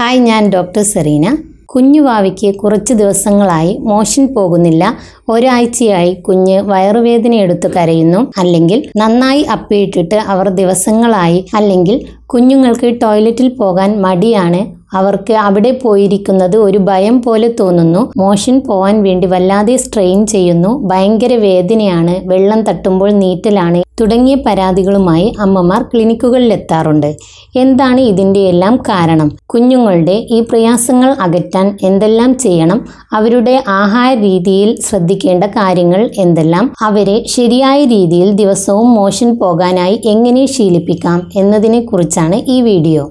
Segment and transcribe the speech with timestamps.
[0.00, 1.36] Hi ഞാൻ doctor Serena.
[1.64, 4.94] കുഞ്ഞുവാവിക്ക് കുറച്ച് ദിവസങ്ങളായി മോഷൻ പോകുന്നില്ല.
[5.28, 8.32] ഒരാഴ്ചയായി കുഞ്ഞ് വയറുവേദനയെടുത്ത് കരയുന്നു.
[8.38, 14.66] അല്ലെങ്കിൽ നന്നായി അപ്പിയിട്ടിട്ട് അവർ ദിവസങ്ങളായി അല്ലെങ്കിൽ കുഞ്ഞുങ്ങൾക്ക് ടോയ്ലറ്റിൽ പോകാൻ മടിയാണ്.
[14.96, 18.12] അവർക്ക് അവിടെ പോയിരിക്കുന്നത് ഒരു ഭയം പോലെ തോന്നുന്നു.
[18.16, 20.88] മോഷൻ പോവാൻ വേണ്ടി വല്ലാതെ സ്ട്രെയിൻ ചെയ്യുന്നു.
[20.88, 22.28] ഭയങ്കര വേദനയാണ്.
[22.28, 27.10] വെള്ളം തട്ടുമ്പോൾ നീറ്റലാണ് തുടങ്ങിയ പരാതികളുമായി അമ്മമാർ ക്ലിനിക്കുകളിലെത്താറുണ്ട്.
[27.56, 29.28] എന്താണ് ഇതിന്റെ എല്ലാം കാരണം?
[29.46, 32.80] കുഞ്ഞുങ്ങളുടെ ഈ പ്രയാസങ്ങൾ അകറ്റാൻ എന്തെല്ലാം ചെയ്യണം?
[33.12, 36.74] അവരുടെ ആഹാര രീതിയിൽ ശ്രദ്ധിക്കേണ്ട കാര്യങ്ങൾ എന്തെല്ലാം?
[36.82, 43.04] അവരെ ശരിയായ രീതിയിൽ ദിവസവും മോഷൻ പോകാനായി എങ്ങനെ ശീലിപ്പിക്കാം എന്നതിനെക്കുറിച്ചാണ് ഈ വീഡിയോ.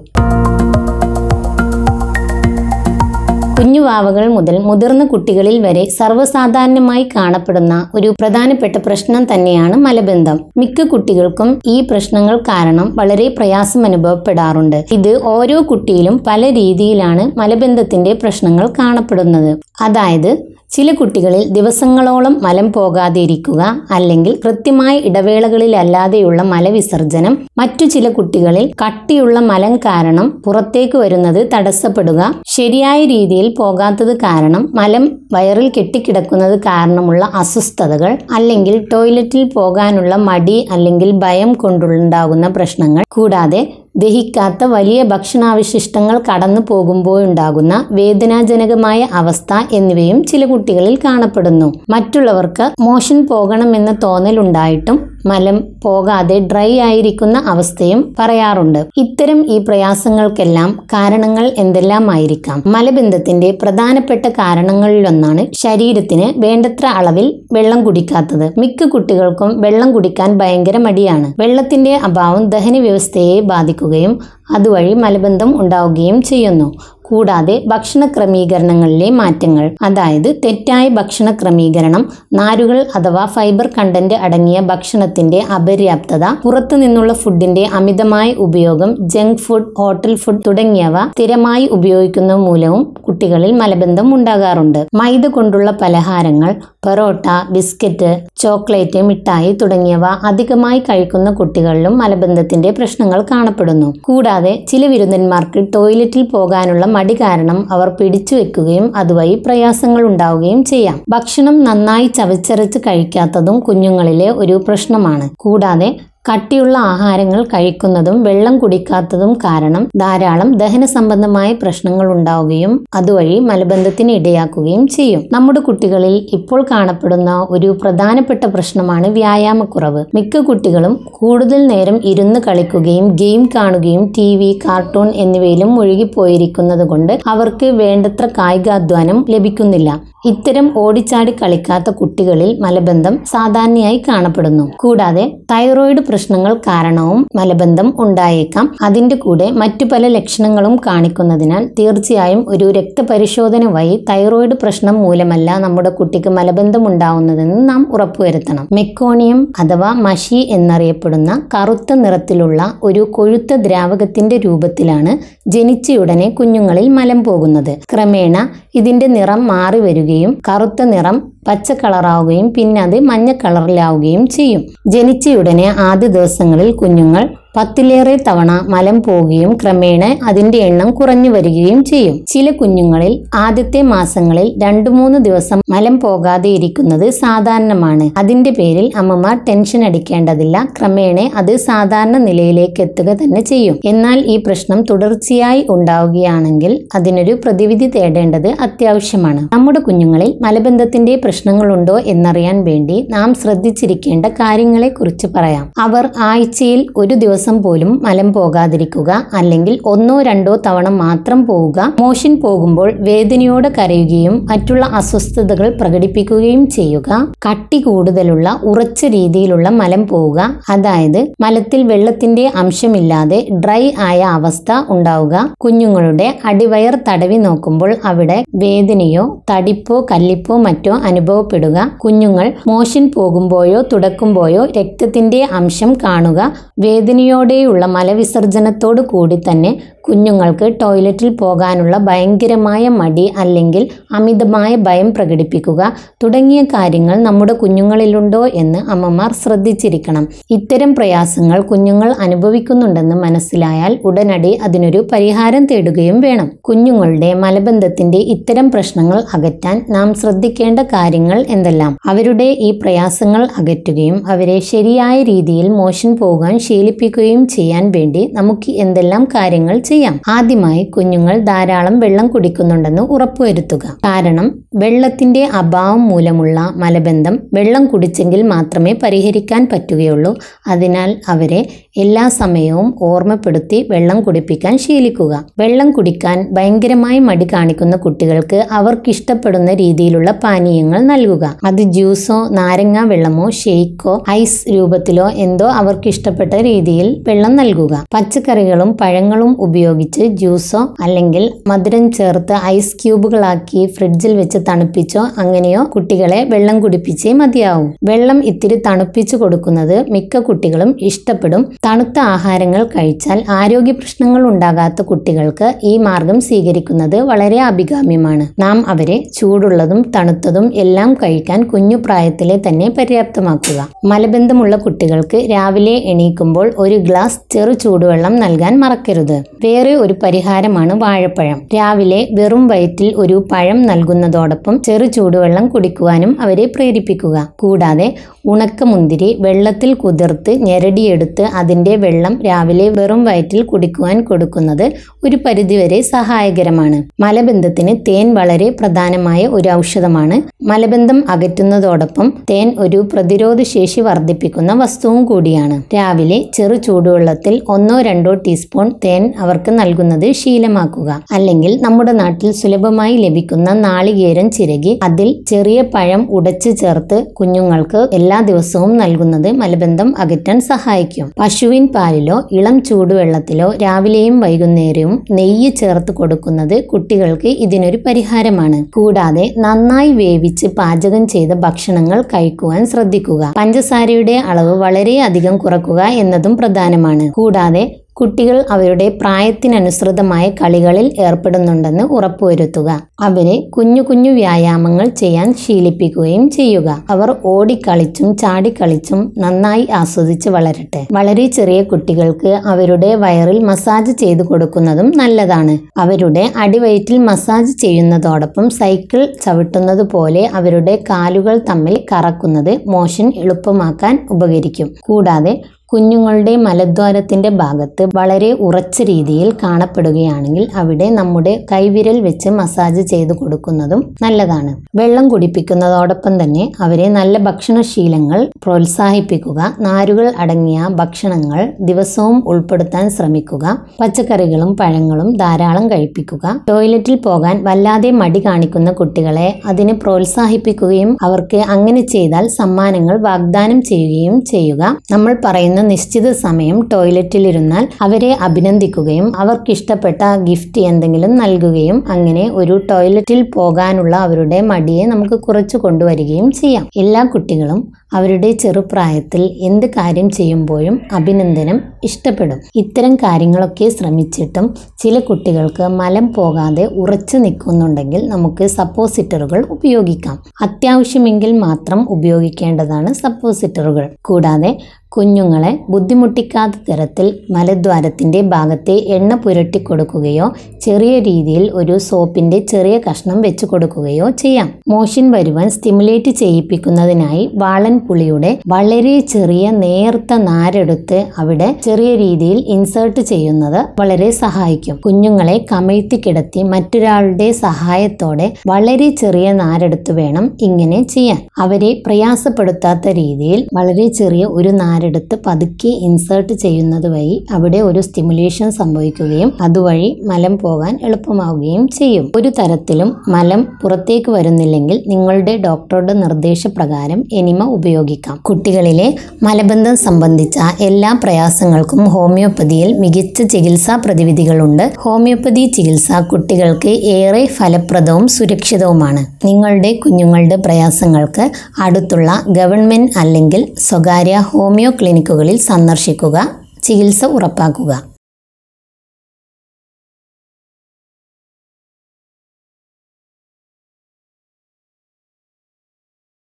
[3.84, 10.36] കുഞ്ഞുവാവകൾ മുതൽ മുതിർന്ന കുട്ടികളിൽ വരെ സർവസാധാരണമായി കാണപ്പെടുന്ന ഒരു പ്രധാനപ്പെട്ട പ്രശ്നം തന്നെയാണ് മലബന്ധം.
[10.56, 14.78] മിക്ക കുട്ടികൾക്കും ഈ പ്രശ്നങ്ങൾ കാരണം വളരെ പ്രയാസം അനുഭവപ്പെടാറുണ്ട്.
[14.92, 19.52] ഇത് ഓരോ കുട്ടിയിലും പല രീതിയിലാണ് മലബന്ധത്തിന്റെ പ്രശ്നങ്ങൾ കാണപ്പെടുന്നത്.
[19.80, 20.30] അതായത്
[20.76, 29.74] ചില കുട്ടികളിൽ ദിവസങ്ങളോളം മലം പോകാതെ ഇരിക്കുക അല്ലെങ്കിൽ കൃത്യമായ ഇടവേളകളിലല്ലാതെയുള്ള മലവിസർജനം മറ്റു ചില കുട്ടികളിൽ കട്ടിയുള്ള മലം
[29.76, 32.20] കാരണം പുറത്തേക്ക് വരുന്നത് തടസ്സപ്പെടുക.
[32.46, 41.52] ശരിയായ രീതിയിൽ പോകാത്തത് കാരണം മലം വയറിൽ കെട്ടിക്കിടക്കുന്നത് കാരണമുള്ള അസ്വസ്ഥതകൾ അല്ലെങ്കിൽ ടോയ്ലറ്റിൽ പോകാനുള്ള മടി അല്ലെങ്കിൽ ഭയം
[41.54, 43.04] കൊണ്ടുണ്ടാകുന്ന പ്രശ്നങ്ങൾ.
[43.08, 43.62] കൂടാതെ
[43.94, 51.72] ദഹിക്കാത്ത വലിയ ഭക്ഷണാവശിഷ്ടങ്ങൾ കടന്നു പോകുമ്പോഴുണ്ടാകുന്ന വേദനാജനകമായ അവസ്ഥ എന്നിവയും ചില കുട്ടികളിൽ കാണപ്പെടുന്നു.
[51.90, 58.78] മറ്റുള്ളവർക്ക് മോഷൻ പോകണമെന്ന തോന്നലുണ്ടായിട്ടും മലം പോകാതെ ഡ്രൈ ആയിരിക്കുന്ന അവസ്ഥയും പറയാറുണ്ട്.
[58.96, 62.62] ഇത്തരം ഈ പ്രയാസങ്ങൾക്കെല്ലാം കാരണങ്ങൾ എന്തെല്ലാമായിരിക്കാം?
[62.66, 68.54] മലബന്ധത്തിന്റെ പ്രധാനപ്പെട്ട കാരണങ്ങളിലൊന്നാണ് ശരീരത്തിന് വേണ്ടത്ര അളവിൽ വെള്ളം കുടിക്കാത്തത്.
[68.58, 71.34] മിക്ക കുട്ടികൾക്കും വെള്ളം കുടിക്കാൻ ഭയങ്കര മടിയാണ്.
[71.38, 74.18] വെള്ളത്തിന്റെ അഭാവം ദഹന വ്യവസ്ഥയെ ബാധിക്കുകയും
[74.50, 76.72] അതുവഴി മലബന്ധം ഉണ്ടാവുകയും ചെയ്യുന്നു.
[77.02, 86.24] കൂടാതെ ഭക്ഷണ ക്രമീകരണങ്ങളിലെ മാറ്റങ്ങൾ അതായത് തെറ്റായ ഭക്ഷണ ക്രമീകരണം നാരുകൾ അഥവാ ഫൈബർ കണ്ടന്റ് അടങ്ങിയ ഭക്ഷണത്തിന്റെ അപര്യാപ്തത
[86.42, 94.14] പുറത്തു നിന്നുള്ള ഫുഡിന്റെ അമിതമായ ഉപയോഗം ജങ്ക് ഫുഡ് ഹോട്ടൽ ഫുഡ് തുടങ്ങിയവ സ്ഥിരമായി ഉപയോഗിക്കുന്ന മൂലവും കുട്ടികളിൽ മലബന്ധം
[94.14, 94.86] ഉണ്ടാകാറുണ്ട്.
[94.94, 96.54] മൈദ കൊണ്ടുള്ള പലഹാരങ്ങൾ
[96.86, 103.94] പെറോട്ട ബിസ്ക്കറ്റ് ചോക്ലേറ്റ് മിഠായി തുടങ്ങിയവ അധികമായി കഴിക്കുന്ന കുട്ടികളിലും മലബന്ധത്തിന്റെ പ്രശ്നങ്ങൾ കാണപ്പെടുന്നു.
[104.02, 104.33] കൂടാതെ
[104.68, 111.00] ചില വിരുന്നന്മാർക്ക് ടോയ്ലറ്റിൽ പോകാനുള്ള മടി കാരണം അവർ പിടിച്ചു വെക്കുകയും അതുവഴി പ്രയാസങ്ങൾ ഉണ്ടാവുകയും ചെയ്യാം.
[111.08, 115.30] ഭക്ഷണം നന്നായി ചവച്ചരച്ച് കഴിക്കാത്തതും കുഞ്ഞുങ്ങളിലെ ഒരു പ്രശ്നമാണ്.
[115.40, 124.84] കൂടാതെ കട്ടിയുള്ള ആഹാരങ്ങൾ കഴിക്കുന്നതും വെള്ളം കുടിക്കാത്തതും കാരണം ധാരാളം ദഹന സംബന്ധമായ പ്രശ്നങ്ങൾ ഉണ്ടാവുകയും അതുവഴി മലബന്ധത്തിന് ഇടയാക്കുകയും
[124.86, 125.22] ചെയ്യും.
[125.32, 130.04] നമ്മുടെ കുട്ടികളിൽ ഇപ്പോൾ കാണപ്പെടുന്ന ഒരു പ്രധാനപ്പെട്ട പ്രശ്നമാണ് വ്യായാമക്കുറവ്.
[130.14, 137.70] മിക്ക കുട്ടികളും കൂടുതൽ നേരം ഇരുന്ന് കളിക്കുകയും ഗെയിം കാണുകയും ടി വി കാർട്ടൂൺ എന്നിവയിലും മുഴുകിപ്പോയിരിക്കുന്നത് കൊണ്ട് അവർക്ക്
[137.82, 139.90] വേണ്ടത്ര കായികാധ്വാനം ലഭിക്കുന്നില്ല.
[140.24, 144.70] ഇത്തരം ഓടിച്ചാടി കളിക്കാത്ത കുട്ടികളിൽ മലബന്ധം സാധാരണയായി കാണപ്പെടുന്നു.
[144.80, 148.70] കൂടാതെ തൈറോയിഡ് പ്രശ്നങ്ങൾ കാരണവും മലബന്ധം ഉണ്ടായേക്കാം.
[148.82, 156.28] അതിന്റെ കൂടെ മറ്റു പല ലക്ഷണങ്ങളും കാണിക്കുന്നതിനാൽ തീർച്ചയായും ഒരു രക്തപരിശോധന വഴി തൈറോയിഡ് പ്രശ്നം മൂലമല്ല നമ്മുടെ കുട്ടിക്ക്
[156.28, 158.68] മലബന്ധം ഉണ്ടാവുന്നതെന്ന് നാം ഉറപ്പുവരുത്തണം.
[158.72, 165.12] മെക്കോണിയം അഥവാ മഷി എന്നറിയപ്പെടുന്ന കറുത്ത നിറത്തിലുള്ള ഒരു കൊഴുത്ത ദ്രാവകത്തിന്റെ രൂപത്തിലാണ്
[165.50, 167.72] ജനിച്ചയുടനെ കുഞ്ഞുങ്ങളിൽ മലം പോകുന്നത്.
[167.92, 168.36] ക്രമേണ
[168.74, 170.12] ഇതിന്റെ നിറം മാറി വരികയും
[170.48, 171.16] കറുത്ത നിറം
[171.48, 174.62] പച്ച കളറാവുകയും പിന്നെ അത് മഞ്ഞ കളറിലാവുകയും ചെയ്യും.
[174.86, 182.24] ജനിച്ചയുടനെ ആദ്യ ദിവസങ്ങളിൽ കുഞ്ഞുങ്ങൾ പത്തിലേറെ തവണ മലം പോവുകയും ക്രമേണ അതിന്റെ എണ്ണം കുറഞ്ഞു വരികയും ചെയ്യും.
[182.28, 188.10] ചില കുഞ്ഞുങ്ങളിൽ ആദ്യത്തെ മാസങ്ങളിൽ രണ്ടു മൂന്ന് ദിവസം മലം പോകാതെ ഇരിക്കുന്നത് സാധാരണമാണ്.
[188.18, 190.68] അതിന്റെ പേരിൽ അമ്മമാർ ടെൻഷൻ അടിക്കേണ്ടതില്ല.
[190.78, 193.78] ക്രമേണ അത് സാധാരണ നിലയിലേക്ക് എത്തുക തന്നെ ചെയ്യും.
[193.84, 199.48] എന്നാൽ ഈ പ്രശ്നം തുടർച്ചയായി ഉണ്ടാവുകയാണെങ്കിൽ അതിനൊരു പ്രതിവിധി തേടേണ്ടത് അത്യാവശ്യമാണ്.
[199.52, 205.64] നമ്മുടെ കുഞ്ഞുങ്ങളിൽ മലബന്ധത്തിന്റെ പ്രശ്നങ്ങളുണ്ടോ എന്നറിയാൻ വേണ്ടി നാം ശ്രദ്ധിച്ചിരിക്കേണ്ട കാര്യങ്ങളെക്കുറിച്ച് പറയാം.
[205.80, 212.88] അവർ ആഴ്ചയിൽ ഒരു ദിവസം പോലും മലം പോകാതിരിക്കുക അല്ലെങ്കിൽ ഒന്നോ രണ്ടോ തവണ മാത്രം പോവുക മോഷൻ പോകുമ്പോൾ
[213.00, 217.10] വേദനയോടെ കരയുകയും മറ്റുള്ള അസ്വസ്ഥതകൾ പ്രകടിപ്പിക്കുകയും ചെയ്യുക
[217.46, 220.38] കട്ടി കൂടുതലുള്ള ഉറച്ച രീതിയിലുള്ള മലം പോവുക
[220.70, 230.06] അതായത് മലത്തിൽ വെള്ളത്തിന്റെ അംശമില്ലാതെ ഡ്രൈ ആയ അവസ്ഥ ഉണ്ടാവുക കുഞ്ഞുങ്ങളുടെ അടിവയർ തടവി നോക്കുമ്പോൾ അവിടെ വേദനയോ തടിപ്പോ
[230.10, 231.78] കല്ലിപ്പോ മറ്റോ അനുഭവപ്പെടുക.
[232.04, 236.40] കുഞ്ഞുങ്ങൾ മോഷൻ പോകുമ്പോഴോ തുടക്കുമ്പോഴോ രക്തത്തിന്റെ അംശം കാണുക.
[236.78, 239.70] വേദനയോടെയുള്ള മലവിസർജനത്തോടു കൂടി തന്നെ
[240.08, 245.80] കുഞ്ഞുങ്ങൾക്ക് ടോയ്ലറ്റിൽ പോകാനുള്ള ഭയങ്കരമായ മടി അല്ലെങ്കിൽ അമിതമായ ഭയം പ്രകടിപ്പിക്കുക
[246.22, 250.28] തുടങ്ങിയ കാര്യങ്ങൾ നമ്മുടെ കുഞ്ഞുങ്ങളിലുണ്ടോ എന്ന് അമ്മമാർ ശ്രദ്ധിച്ചിരിക്കണം.
[250.50, 256.50] ഇത്തരം പ്രയാസങ്ങൾ കുഞ്ഞുങ്ങൾ അനുഭവിക്കുന്നുണ്ടെന്ന് മനസ്സിലായാൽ ഉടനടി അതിനൊരു പരിഹാരം തേടുകയും വേണം.
[256.60, 261.96] കുഞ്ഞുങ്ങളുടെ മലബന്ധത്തിന്റെ ഇത്തരം പ്രശ്നങ്ങൾ അകറ്റാൻ നാം ശ്രദ്ധിക്കേണ്ട കാര്യങ്ങൾ എന്തെല്ലാം?
[262.06, 269.78] അവരുടെ ഈ പ്രയാസങ്ങൾ അകറ്റുകയും അവരെ ശരിയായ രീതിയിൽ മോശം പോകാൻ ശീലിപ്പിക്കുകയും ചെയ്യാൻ വേണ്ടി നമുക്ക് എന്തെല്ലാം കാര്യങ്ങൾ
[269.78, 269.92] ചെയ്യാം
[270.28, 273.96] ആദ്യമായി കുഞ്ഞുങ്ങൾ ധാരാളം വെള്ളം കുടിക്കുന്നുണ്ടെന്ന് ഉറപ്പുവരുത്തുക.
[274.04, 280.36] കാരണം വെള്ളത്തിന്റെ അഭാവം മൂലമുള്ള മലബന്ധം വെള്ളം കുടിച്ചെങ്കിൽ മാത്രമേ പരിഹരിക്കാൻ പറ്റുകയുള്ളൂ.
[280.66, 285.44] അതിനാൽ അവരെ എല്ലാ സമയവും ഓർമ്മപ്പെടുത്തി വെള്ളം കുടിപ്പിക്കാൻ ശീലിക്കുക.
[285.58, 291.58] വെള്ളം കുടിക്കാൻ ഭയങ്കരമായി മടി കാണിക്കുന്ന കുട്ടികൾക്ക് അവർക്കിഷ്ടപ്പെടുന്ന രീതിയിലുള്ള പാനീയങ്ങൾ നൽകുക.
[291.64, 298.04] അത് ജ്യൂസോ നാരങ്ങ വെള്ളമോ ഷെയ്ക്കോ ഐസ് രൂപത്തിലോ എന്തോ അവർക്ക് ഇഷ്ടപ്പെട്ട രീതിയിൽ വെള്ളം നൽകുക.
[298.14, 306.76] പച്ചക്കറികളും പഴങ്ങളും ഉപയോഗിച്ച് ജ്യൂസോ അല്ലെങ്കിൽ മധുരം ചേർത്ത് ഐസ് ക്യൂബുകളാക്കി ഫ്രിഡ്ജിൽ വെച്ച് തണുപ്പിച്ചോ അങ്ങനെയോ കുട്ടികളെ വെള്ളം
[306.80, 307.88] കുടിപ്പിച്ചേ മതിയാവും.
[308.04, 311.62] വെള്ളം ഇത്തിരി തണുപ്പിച്ചു കൊടുക്കുന്നത് മിക്ക കുട്ടികളും ഇഷ്ടപ്പെടും.
[311.86, 318.46] തണുത്ത ആഹാരങ്ങൾ കഴിച്ചാൽ ആരോഗ്യ പ്രശ്നങ്ങൾ ഉണ്ടാകാത്ത കുട്ടികൾക്ക് ഈ മാർഗം സ്വീകരിക്കുന്നത് വളരെ അഭികാമ്യമാണ്.
[318.58, 323.78] നാം അവരെ ചൂടുള്ളതും തണുത്തതും എല്ലാം കഴിക്കാൻ കുഞ്ഞു പ്രായത്തിലെ തന്നെ പര്യാപ്തമാക്കുക.
[324.12, 329.36] മലബന്ധമുള്ള കുട്ടികൾക്ക് രാവിലെ എണീക്കുമ്പോൾ ഒരു ഗ്ലാസ് ചെറു ചൂടുവെള്ളം നൽകാൻ മറക്കരുത്.
[329.74, 331.58] വേറെ ഒരു പരിഹാരമാണ് വാഴപ്പഴം.
[331.76, 337.36] രാവിലെ വെറും വയറ്റിൽ ഒരു പഴം നൽകുന്നതോടൊപ്പം ചെറു ചൂടുവെള്ളം കുടിക്കുവാനും അവരെ പ്രേരിപ്പിക്കുക.
[337.58, 338.08] കൂടാതെ
[338.46, 344.84] ഉണക്കമുന്തിരി വെള്ളത്തിൽ കുതിർത്ത് ഞെരടിയെടുത്ത് അതിന്റെ വെള്ളം രാവിലെ വെറും വയറ്റിൽ കുടിക്കുവാൻ കൊടുക്കുന്നത്
[345.24, 346.98] ഒരു പരിധിവരെ സഹായകരമാണ്.
[347.22, 350.36] മലബന്ധത്തിന് തേൻ വളരെ പ്രധാനമായ ഒരു ഔഷധമാണ്.
[350.62, 355.78] മലബന്ധം അകറ്റുന്നതോടൊപ്പം തേൻ ഒരു പ്രതിരോധ ശേഷി വർദ്ധിപ്പിക്കുന്ന വസ്തുവും കൂടിയാണ്.
[355.94, 361.22] രാവിലെ ചെറു ചൂടുവെള്ളത്തിൽ ഒന്നോ രണ്ടോ ടീസ്പൂൺ തേൻ അവർക്ക് നൽകുന്നത് ശീലമാക്കുക.
[361.32, 368.96] അല്ലെങ്കിൽ നമ്മുടെ നാട്ടിൽ സുലഭമായി ലഭിക്കുന്ന നാളികേരം ചിരകി അതിൽ ചെറിയ പഴം ഉടച്ചു ചേർത്ത് കുഞ്ഞുങ്ങൾക്ക് എല്ലാ ദിവസവും
[368.96, 371.32] നൽകുന്നത് മലബന്ധം അകറ്റാൻ സഹായിക്കും.
[371.40, 378.84] പശുവിൻ പാലിലോ ഇളം ചൂടുവെള്ളത്തിലോ രാവിലെയും വൈകുന്നേരവും നെയ്യ് ചേർത്ത് കൊടുക്കുന്നത് കുട്ടികൾക്ക് ഇതിനൊരു പരിഹാരമാണ്.
[378.94, 383.52] കൂടാതെ നന്നായി വേവിച്ച് പാചകം ചെയ്ത ഭക്ഷണങ്ങൾ കഴിക്കുവാൻ ശ്രദ്ധിക്കുക.
[383.56, 387.32] പഞ്ചസാരയുടെ അളവ് വളരെയധികം കുറക്കുക എന്നതും പ്രധാനമാണ്.
[387.32, 393.02] കൂടാതെ കുട്ടികൾ അവരുടെ പ്രായത്തിനനുസൃതമായ കളികളിൽ ഏർപ്പെടുന്നുണ്ടെന്ന് ഉറപ്പുവരുത്തുക.
[393.20, 397.04] അവരെ കുഞ്ഞു കുഞ്ഞു വ്യായാമങ്ങൾ ചെയ്യാൻ ശീലിപ്പിക്കുകയും ചെയ്യുക.
[397.10, 401.06] അവർ ഓടിക്കളിച്ചും ചാടിക്കളിച്ചും നന്നായി ആസ്വദിച്ച് വളരട്ടെ.
[401.12, 405.78] വളരെ ചെറിയ കുട്ടികൾക്ക് അവരുടെ വയറിൽ മസാജ് ചെയ്തു കൊടുക്കുന്നതും നല്ലതാണ്.
[406.00, 414.94] അവരുടെ അടിവയറ്റിൽ മസാജ് ചെയ്യുന്നതോടൊപ്പം സൈക്കിൾ ചവിട്ടുന്നത് പോലെ അവരുടെ കാലുകൾ തമ്മിൽ കറക്കുന്നത് മോഷൻ എളുപ്പമാക്കാൻ ഉപകരിക്കും.
[415.00, 424.00] കൂടാതെ കുഞ്ഞുങ്ങളുടെ മലദ്വാരത്തിന്റെ ഭാഗത്ത് വളരെ ഉറച്ച രീതിയിൽ കാണപ്പെടുകയാണെങ്കിൽ അവിടെ നമ്മുടെ കൈവിരൽ വെച്ച് മസാജ് ചെയ്ത് കൊടുക്കുന്നതും
[424.22, 424.72] നല്ലതാണ്.
[424.94, 433.64] വെള്ളം കുടിപ്പിക്കുന്നതോടൊപ്പം തന്നെ അവരെ നല്ല ഭക്ഷണശീലങ്ങൾ പ്രോത്സാഹിപ്പിക്കുക നാരുകൾ അടങ്ങിയ ഭക്ഷണങ്ങൾ ദിവസവും ഉൾപ്പെടുത്താൻ ശ്രമിക്കുക
[434.00, 442.44] പച്ചക്കറികളും പഴങ്ങളും ധാരാളം കഴിപ്പിക്കുക ടോയ്ലറ്റിൽ പോകാൻ വല്ലാതെ മടി കാണിക്കുന്ന കുട്ടികളെ അതിന് പ്രോത്സാഹിപ്പിക്കുകയും അവർക്ക് അങ്ങനെ ചെയ്താൽ
[442.58, 444.82] സമ്മാനങ്ങൾ വാഗ്ദാനം ചെയ്യുകയും ചെയ്യുക.
[445.12, 454.16] നമ്മൾ പറയുന്ന നിശ്ചിത സമയം ടോയ്ലറ്റിലിരുന്നാൽ അവരെ അഭിനന്ദിക്കുകയും അവർക്കിഷ്ടപ്പെട്ട ഗിഫ്റ്റ് എന്തെങ്കിലും നൽകുകയും അങ്ങനെ ഒരു ടോയ്ലറ്റിൽ പോകാനുള്ള
[454.16, 456.88] അവരുടെ മടിയെ നമുക്ക് കുറച്ചു കൊണ്ടുവരികയും ചെയ്യാം.
[456.96, 462.58] എല്ലാ കുട്ടികളും അവരുടെ ചെറുപ്രായത്തിൽ എന്ത് കാര്യം ചെയ്യുമ്പോഴും അഭിനന്ദനം ഇഷ്ടപ്പെടും.
[462.76, 470.38] ഇത്തരം കാര്യങ്ങളൊക്കെ ശ്രമിച്ചിട്ടും ചില കുട്ടികൾക്ക് മലം പോകാതെ ഉറച്ചു നിൽക്കുന്നുണ്ടെങ്കിൽ നമുക്ക് സപ്പോസിറ്ററുകൾ ഉപയോഗിക്കാം.
[470.62, 474.08] അത്യാവശ്യമെങ്കിൽ മാത്രം ഉപയോഗിക്കേണ്ടതാണ് സപ്പോസിറ്ററുകൾ.
[474.22, 474.78] കൂടാതെ
[475.16, 480.46] കുഞ്ഞുങ്ങളെ ബുദ്ധിമുട്ടിക്കാത്ത തരത്തിൽ മലദ്വാരത്തിന്റെ ഭാഗത്തെ എണ്ണ പുരട്ടി കൊടുക്കുകയോ
[480.80, 484.68] ചെറിയ രീതിയിൽ ഒരു സോപ്പിന്റെ ചെറിയ കഷ്ണം വെച്ച് കൊടുക്കുകയോ ചെയ്യാം.
[484.88, 493.80] മോഷൻ വരുവാൻ സ്റ്റിമുലേറ്റ് ചെയ്യിപ്പിക്കുന്നതിനായി വാളൻ പുളിയുടെ വളരെ ചെറിയ നേർത്ത നാരെടുത്ത് അവിടെ ചെറിയ രീതിയിൽ ഇൻസേർട്ട് ചെയ്യുന്നത്
[494.00, 494.96] വളരെ സഹായിക്കും.
[494.96, 501.40] കുഞ്ഞുങ്ങളെ കമഴ്ത്തി കിടത്തി മറ്റൊരാളുടെ സഹായത്തോടെ വളരെ ചെറിയ നാരെടുത്ത് വേണം ഇങ്ങനെ ചെയ്യാൻ.
[501.58, 504.68] അവരെ പ്രയാസപ്പെടുത്താത്ത രീതിയിൽ വളരെ ചെറിയ ഒരു
[505.04, 512.26] നാരെടുത്ത് പതുക്കെ ഇൻസേർട്ട് ചെയ്യുന്നത് വഴി അവിടെ ഒരു സ്റ്റിമുലേഷൻ സംഭവിക്കുകയും അതുവഴി മലം പോകാൻ എളുപ്പമാവുകയും ചെയ്യും.
[512.36, 518.36] ഒരു തരത്തിലും മലം പുറത്തേക്ക് വരുന്നില്ലെങ്കിൽ നിങ്ങളുടെ ഡോക്ടറുടെ നിർദ്ദേശപ്രകാരം എനിമ ഉപയോഗിക്കാം.
[518.48, 519.08] കുട്ടികളിലെ
[519.42, 524.84] മലബന്ധം സംബന്ധിച്ച എല്ലാ പ്രയാസങ്ങൾക്കും ഹോമിയോപ്പതിയിൽ മികച്ച ചികിത്സാ പ്രതിവിധികളുണ്ട്.
[525.04, 529.22] ഹോമിയോപ്പതി ചികിത്സ കുട്ടികൾക്ക് ഏറെ ഫലപ്രദവും സുരക്ഷിതവുമാണ്.
[529.46, 531.44] നിങ്ങളുടെ കുഞ്ഞുങ്ങളുടെ പ്രയാസങ്ങൾക്ക്
[531.82, 536.36] അടുത്തുള്ള ഗവൺമെന്റ് അല്ലെങ്കിൽ സ്വകാര്യ ഹോമിയോ ക്ലിനിക്കുകളിൽ സന്ദർശിക്കുക
[536.82, 538.13] ചികിത്സ ഉറപ്പാക്കുക.